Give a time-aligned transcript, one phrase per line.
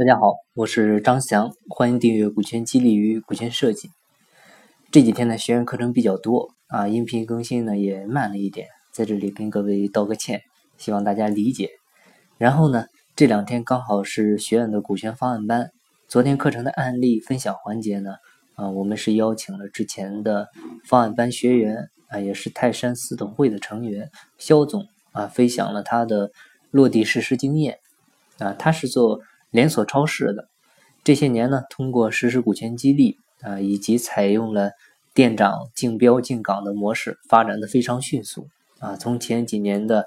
[0.00, 3.90] 大家好，我是张翔，欢迎订阅股权激励与股权设计。
[4.90, 10.40] 这几天呢，学员课程比较多啊，音频更新呢也慢了一点，在这里跟各位道个歉，
[10.78, 11.68] 希望大家理解。
[12.38, 15.70] 然后呢，这两天刚好是学院的股权方案班，
[16.08, 18.14] 昨天课程的案例分享环节呢，
[18.54, 20.48] 啊，我们是邀请了之前的
[20.86, 26.30] 方案班学员啊，也是泰山四董会的成员肖总啊，分享了他的
[26.70, 27.76] 落地实施经验
[28.38, 29.20] 啊，他是做。
[29.50, 30.48] 连锁超市的
[31.02, 34.70] 这些年呢，通过实施股权激励啊，以及采用了
[35.12, 38.96] 店长竞标竞岗的模式，发展的非常迅速啊。
[38.96, 40.06] 从前几年的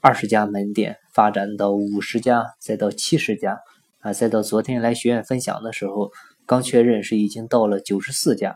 [0.00, 3.58] 二十家门店发展到五十家，再到七十家
[4.00, 6.12] 啊，再到昨天来学院分享的时候，
[6.46, 8.54] 刚确认是已经到了九十四家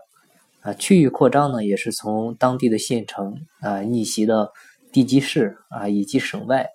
[0.61, 0.73] 啊。
[0.75, 4.53] 区域扩张呢，也是从当地的县城啊逆袭到
[4.93, 6.69] 地级市啊以及省外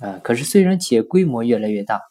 [0.00, 0.20] 啊。
[0.22, 2.02] 可是虽然企业规模越来越大。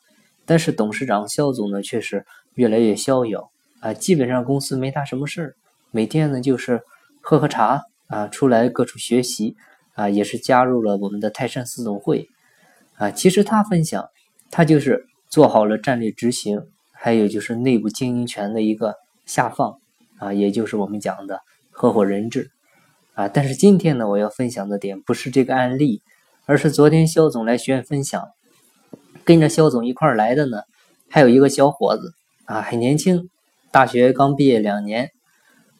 [0.47, 2.25] 但是董事长肖总呢，却是
[2.55, 3.51] 越来越逍遥
[3.81, 5.55] 啊，基本上公司没他什么事儿，
[5.91, 6.81] 每天呢就是
[7.21, 9.57] 喝喝茶啊，出来各处学习
[9.93, 12.29] 啊，也是加入了我们的泰山四总会
[12.95, 13.11] 啊。
[13.11, 14.07] 其实他分享，
[14.49, 16.61] 他就是做好了战略执行，
[16.93, 19.77] 还有就是内部经营权的一个下放
[20.17, 22.49] 啊，也就是我们讲的合伙人制
[23.15, 23.27] 啊。
[23.27, 26.01] 但是今天呢，我要分享的点不是这个案例，
[26.45, 28.29] 而是昨天肖总来学院分享。
[29.27, 30.61] 跟着肖总一块来的呢，
[31.09, 32.13] 还有一个小伙子
[32.45, 33.29] 啊，很年轻，
[33.71, 35.11] 大学刚毕业两年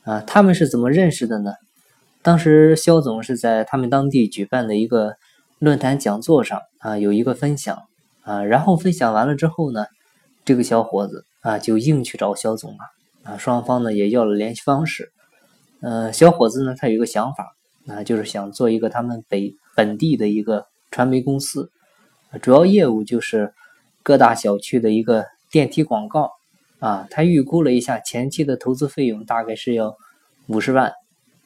[0.03, 0.19] 啊。
[0.19, 1.53] 他们是怎么认识的呢？
[2.21, 5.15] 当时肖总是在他们当地举办的一个
[5.59, 7.83] 论坛讲座上啊，有一个分享
[8.23, 9.85] 啊，然后分享完了之后呢，
[10.43, 12.79] 这个小伙子啊就硬去找肖总了
[13.23, 15.13] 啊，双方呢也要了联系方式。
[15.79, 17.55] 呃，小伙子呢他有一个想法
[17.87, 21.71] 啊，就是想做一个他们北本地的一个传媒公司。
[22.41, 23.53] 主要业务就是
[24.03, 26.33] 各大小区的一个电梯广告
[26.79, 29.97] 啊，他预估了一下前期的投资费用大概是要
[30.47, 30.93] 五十万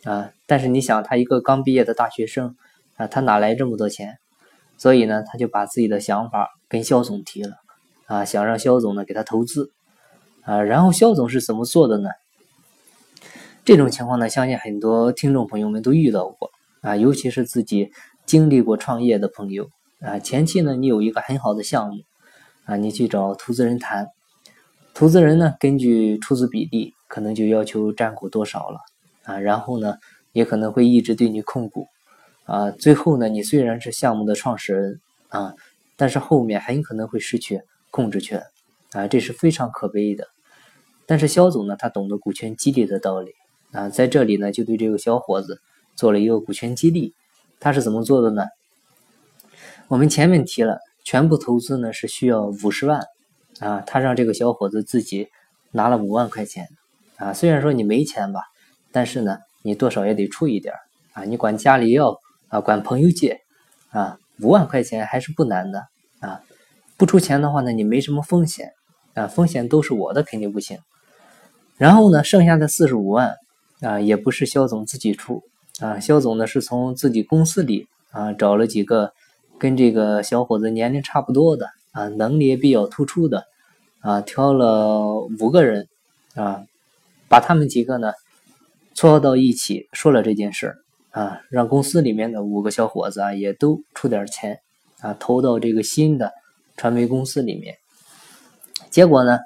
[0.04, 2.56] 啊，但是你想他一个刚毕业的大学生
[2.98, 4.18] 啊，他哪来这么多钱？
[4.78, 7.58] 所以呢，他就把自己的想法跟肖总提了
[8.08, 9.72] 啊，想让肖总呢给他投资
[10.44, 12.10] 啊，然后肖总是怎么做的呢？
[13.64, 16.50] 这种情况呢，相信很多听众朋友们都遇到过
[16.82, 17.92] 啊，尤其是自己
[18.26, 19.70] 经历过创业的朋友。
[20.02, 22.02] 啊，前期呢，你有一个很好的项目，
[22.66, 24.08] 啊，你去找投资人谈，
[24.96, 28.80] 投资人呢，根据出资比例，可能就要求占股多少了，
[29.26, 29.98] 啊，然后呢，
[30.32, 31.86] 也可能会一直对你控股，
[32.46, 35.54] 啊，最后呢，你虽然是项目的创始人，啊，
[35.96, 38.44] 但是后面很可能会失去控制权，
[38.94, 40.28] 啊，这是非常可悲的。
[41.06, 43.34] 但是肖总呢，他懂得股权激励的道理，
[43.72, 45.62] 啊，在这里呢，就对这个小伙子
[45.96, 47.14] 做了一个股权激励，
[47.60, 48.48] 他是怎么做的呢？
[49.92, 53.02] 我们前面提了，全部投资呢是需要五十万，
[53.60, 55.28] 啊，他让这个小伙子自己
[55.72, 56.70] 拿了五万块钱，
[57.18, 58.40] 啊，虽然说你没钱吧，
[58.94, 60.74] 但是呢，你多少也得出一点
[61.12, 63.42] 啊，你管家里要啊，管朋友借，
[63.90, 65.86] 啊，五万块钱还是不难的，
[66.22, 66.42] 啊，
[66.96, 68.72] 不出钱的话呢，你没什么风险，
[69.14, 70.80] 啊，风险都是我的，肯定不行。
[71.76, 73.34] 然后呢，剩下的四十五万，
[73.82, 75.44] 啊，也不是肖总自己出，
[75.82, 79.12] 啊，肖总呢是从自己公司里啊找了几个。
[79.62, 83.46] 跟这个小伙子年龄差不多的啊，能力也比较突出的
[84.00, 85.88] 啊，挑了五个人
[86.34, 86.64] 啊，
[87.30, 88.12] 把他们几个呢
[88.96, 90.78] 撮合到一起，说了这件事
[91.12, 94.62] 啊，让公司里面的五个小伙子啊也都出点钱
[95.00, 96.32] 啊，投到这个新的
[96.76, 97.78] 传媒公司里面。
[98.90, 99.38] 结果呢，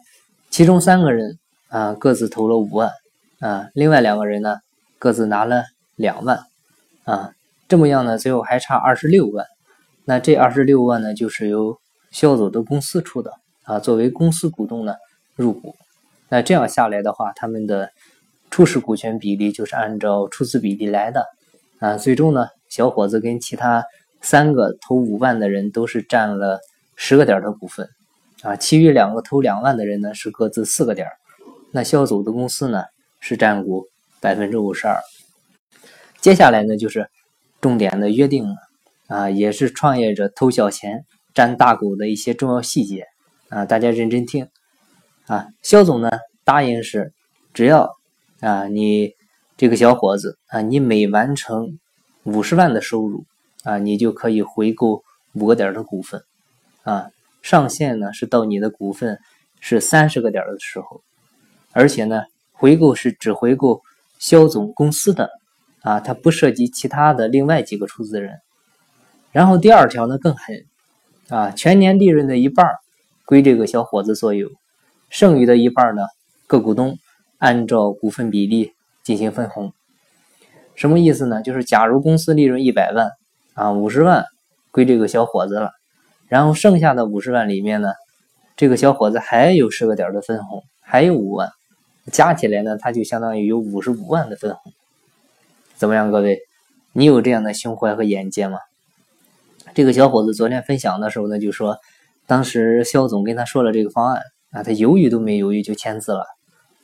[0.49, 1.37] 其中三个人
[1.67, 2.89] 啊各自投了五万
[3.39, 4.59] 啊，另外两个人呢
[4.97, 5.65] 各自拿了
[5.97, 6.39] 两万
[7.03, 7.33] 啊，
[7.67, 9.45] 这么样呢，最后还差二十六万。
[10.05, 11.79] 那这二十六万呢，就是由
[12.11, 13.31] 肖总的公司出的
[13.63, 14.93] 啊，作为公司股东呢
[15.35, 15.75] 入股。
[16.29, 17.89] 那这样下来的话，他们的
[18.51, 21.25] 初始股权比例就是按照出资比例来的
[21.79, 21.97] 啊。
[21.97, 23.83] 最终呢，小伙子跟其他
[24.21, 26.59] 三个投五万的人都是占了
[26.95, 27.89] 十个点的股份
[28.43, 31.07] 啊，其余两个投两万的人呢是各自四个点。
[31.71, 32.83] 那肖总的公司呢
[33.19, 33.87] 是占股
[34.21, 34.97] 百分之五十二。
[36.21, 37.09] 接下来呢就是
[37.59, 38.55] 重点的约定了。
[39.07, 43.05] 啊，也是创业者偷小钱占大股的一些重要细节
[43.49, 44.47] 啊，大家认真听
[45.27, 45.47] 啊。
[45.61, 46.09] 肖总呢
[46.43, 47.13] 答应是，
[47.53, 47.91] 只要
[48.39, 49.11] 啊你
[49.57, 51.77] 这个小伙子啊，你每完成
[52.23, 53.25] 五十万的收入
[53.63, 55.03] 啊，你就可以回购
[55.33, 56.23] 五个点的股份
[56.83, 57.09] 啊。
[57.41, 59.19] 上限呢是到你的股份
[59.59, 61.01] 是三十个点的时候，
[61.73, 62.23] 而且呢
[62.53, 63.81] 回购是只回购
[64.17, 65.29] 肖总公司的
[65.81, 68.39] 啊，它不涉及其他的另外几个出资人。
[69.35, 70.65] 然后第二条呢更狠，
[71.27, 72.65] 啊，全年利润的一半
[73.25, 74.49] 归这个小伙子所有，
[75.09, 76.03] 剩余的一半呢，
[76.47, 76.97] 各股东
[77.37, 78.71] 按照股份比例
[79.03, 79.73] 进行分红。
[80.73, 81.41] 什么意思呢？
[81.41, 83.11] 就是假如公司利润一百万
[83.55, 84.23] 啊，五十万
[84.71, 85.71] 归这个小伙子了，
[86.29, 87.89] 然后剩下的五十万里面呢，
[88.55, 91.51] 这个小伙子还有十个点的分红，还有五万，
[92.09, 94.71] 加起来呢，他就相当于有五十五万的分红。
[95.75, 96.39] 怎么样，各位？
[96.93, 98.59] 你有这样的胸怀和眼界吗？
[99.75, 101.77] 这个小伙子昨天分享的时候呢，就说
[102.25, 106.25] 当时肖总跟他说了这个方案啊，他犹豫都没犹豫就签字了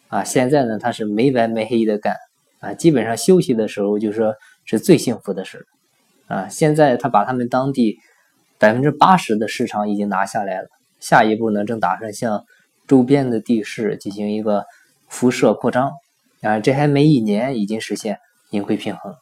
[0.10, 0.26] 啊。
[0.26, 2.18] 现在呢，他是没白没黑的干
[2.60, 4.36] 啊，基本上休息的时候就说
[4.66, 5.66] 是最幸福的事
[6.28, 6.50] 啊。
[6.50, 7.98] 现在他把他们当地
[8.60, 10.68] 百分之八十的市场已经拿下来了，
[11.00, 12.44] 下一步呢，正打算向
[12.90, 14.66] 周边的地市进行一个
[15.08, 15.94] 辐射扩张
[16.42, 16.60] 啊。
[16.60, 19.16] 这还没一年，已经实现盈亏平衡。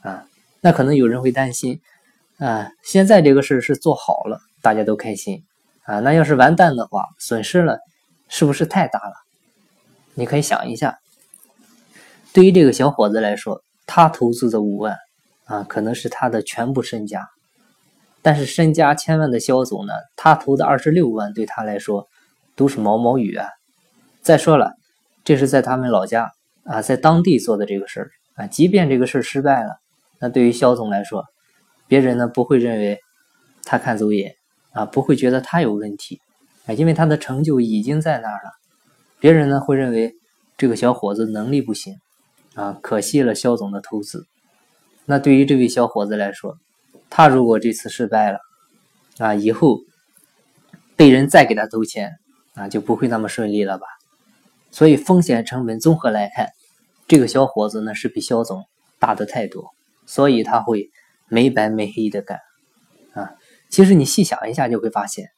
[0.00, 0.24] 啊，
[0.60, 1.80] 那可能有人会担心，
[2.38, 5.44] 啊，现在这个事是做好了，大家都开心，
[5.82, 7.78] 啊，那要是完蛋的话，损失了，
[8.28, 9.14] 是不是太大了？
[10.14, 10.98] 你可以想一下，
[12.32, 14.96] 对于这个小伙子来说，他投资的五万，
[15.46, 17.28] 啊，可能是他的全部身家，
[18.22, 22.06] 但是身家千万的肖总呢，他投的二十六万对他来说
[22.54, 23.48] 都是毛毛雨啊。
[24.22, 24.72] 再说了，
[25.24, 26.30] 这是在他们老家
[26.62, 29.78] 啊，在当地做的这个事儿啊，即便这个事儿失败了。
[30.20, 31.24] 那对于肖总来说，
[31.88, 33.00] 别人呢不会认为
[33.64, 34.36] 他看走眼
[34.72, 36.20] 啊，不会觉得他有问题
[36.66, 38.52] 啊，因为他的成就已经在那儿了。
[39.18, 40.14] 别人呢会认为
[40.56, 41.96] 这个小伙子能力不行
[42.54, 44.26] 啊，可惜了肖总的投资。
[45.06, 46.58] 那对于这位小伙子来说，
[47.08, 48.38] 他如果这次失败了
[49.18, 49.80] 啊，以后
[50.94, 52.18] 被人再给他投钱
[52.54, 53.86] 啊，就不会那么顺利了吧？
[54.70, 56.50] 所以风险成本综合来看，
[57.06, 58.66] 这个小伙子呢是比肖总
[58.98, 59.70] 大的太多。
[60.04, 60.90] 所以他会
[61.28, 62.40] 没白没黑的干，
[63.12, 63.34] 啊，
[63.68, 65.30] 其实你细想一下就会发现，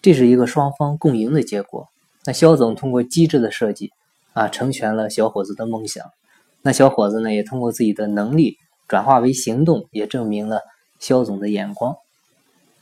[0.00, 1.88] 这是一个双方共赢的结果。
[2.24, 3.90] 那肖总通过机智的设计，
[4.32, 6.06] 啊，成全了小伙子的梦想。
[6.62, 8.56] 那小伙子呢，也通过自己的能力
[8.86, 10.60] 转化为行动，也证明了
[11.00, 11.96] 肖总的眼光。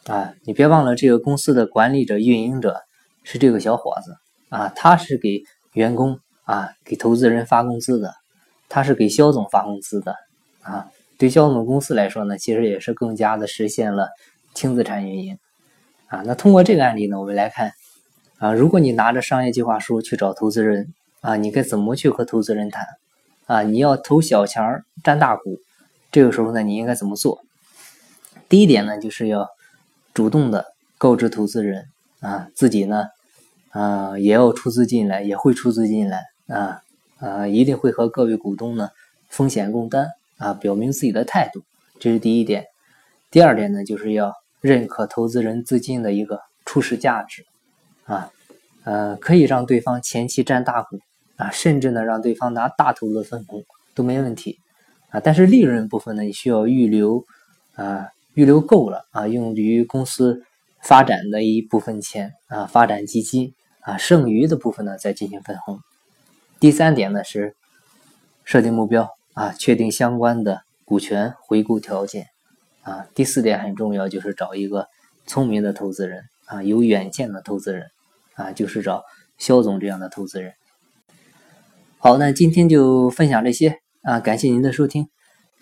[0.05, 2.83] 啊，你别忘了，这个公司的管理者、运营者
[3.25, 4.17] 是这个小伙子，
[4.51, 5.43] 啊，他是给
[5.73, 8.15] 员工啊，给投资人发工资的，
[8.69, 10.15] 他是给肖总发工资的，
[10.61, 10.91] 啊。
[11.21, 14.09] 对肖总公司来说呢，其实也是更加的实现了
[14.55, 15.39] 轻资产运营
[16.07, 16.23] 啊。
[16.25, 17.75] 那通过这个案例呢，我们来看
[18.39, 22.87] 啊，如果你拿着商业计划书去找投资人啊，你该怎么去和投资人谈
[23.45, 23.63] 啊？
[23.63, 25.59] 你要投小钱儿占大股，
[26.11, 27.43] 这个时候呢，你应该怎么做？
[28.49, 29.47] 第一点呢，就是要
[30.15, 31.85] 主动的告知投资人
[32.21, 33.09] 啊，自己呢
[33.73, 36.81] 啊也要出资进来，也会出资进来啊
[37.19, 38.89] 啊，一定会和各位股东呢
[39.29, 40.09] 风险共担。
[40.41, 41.63] 啊，表明自己的态度，
[42.01, 42.67] 这是第一点。
[43.31, 47.45] 第二点呢，就是要认可投资人资金的一个初始价值，
[48.07, 48.33] 啊，
[48.85, 50.99] 呃，可以让对方前期占大股，
[51.37, 53.63] 啊，甚至呢让对方拿大头的分红
[53.95, 54.59] 都没问题，
[55.11, 57.25] 啊，但是利润部分呢，你需要预留，
[57.75, 60.43] 啊，预留够了啊，用于公司
[60.81, 65.79] 发展的一部分钱啊，发展基金啊，剩余的部分呢再进行分红。
[66.59, 67.55] 第三点呢是
[68.45, 69.20] 设定目标。
[69.35, 72.27] 啊，确定相关的股权回购条件
[72.83, 73.07] 啊。
[73.15, 74.89] 第四点很重要，就是找一个
[75.27, 77.87] 聪明的投资人啊，有远见的投资人
[78.35, 79.05] 啊，就是找
[79.39, 80.55] 肖总这样的投资人。
[81.99, 85.09] 好，那今天就分享这些啊，感谢您的收听。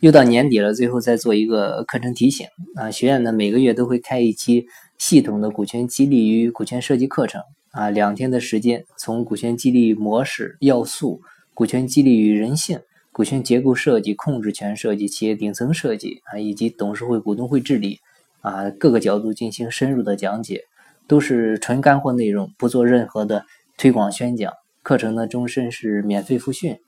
[0.01, 2.47] 又到年底了，最后再做一个课程提醒
[2.77, 11.21] 啊，学院呢每个月都会开一期系统的股权激励与股权设计课程啊，两天的时间，从股权激励模式要素、
[11.53, 12.81] 股权激励与人性。
[13.19, 17.99] 股权结构设计、控制权设计、企业顶层设计啊，以及董事会、股东会治理
[18.43, 20.63] 啊，各个角度进行深入的讲解，
[21.09, 23.45] 都是纯干货内容，不做任何的
[23.77, 24.53] 推广宣讲。
[24.85, 26.79] 课程呢，终身是免费复训。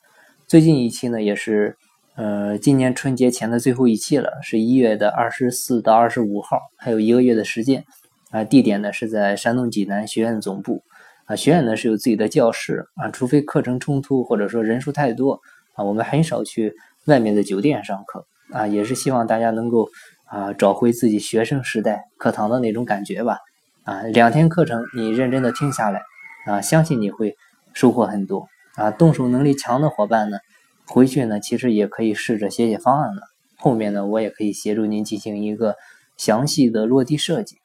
[0.46, 1.76] 最近一期呢，也是
[2.14, 7.84] 呃，今年春节前的最后一期了，是一月的二十四到二十五号，还有一个月的时间
[8.30, 8.44] 啊。
[8.44, 10.84] 地点呢是在山东济南学院总部
[11.24, 11.34] 啊。
[11.34, 15.40] 学院呢是有自己的教室啊，除非课程冲突或者说人数太多。
[15.80, 16.74] 啊，我们很少去
[17.06, 19.88] 外面的酒店上课啊，也是希望大家能够
[20.26, 23.38] 啊找回自己学生时代课堂的那种感觉吧。
[23.84, 26.02] 啊，两天课程你认真的听下来
[26.46, 27.34] 啊，相信你会
[27.72, 28.90] 收获很多啊。
[28.90, 30.38] 动手能力强的伙伴呢，
[30.86, 33.22] 回去呢其实也可以试着写写方案了。
[33.56, 35.76] 后面呢，我也可以协助您进行一个
[36.18, 37.56] 详细的落地设计。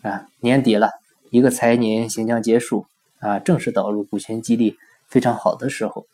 [0.00, 0.90] 啊，年底了，
[1.30, 2.86] 一个财年即将结束
[3.20, 6.06] 啊，正式导入股权激励非常好的时候。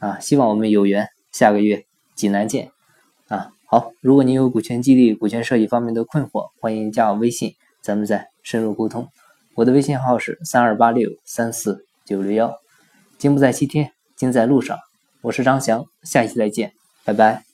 [0.00, 2.72] 啊，希望我们有缘，下个月济南见。
[3.28, 9.08] 啊，好，如果您有股权激励、股权设计方面的困惑，欢迎加我微信，咱们再深入沟通。
[9.54, 11.86] 我的微信号是三二八六三四。
[12.04, 12.58] 九六幺。
[13.18, 14.76] 金不在西天，金在路上。
[15.20, 16.72] 我是张翔，下一期再见，
[17.04, 17.49] 拜拜。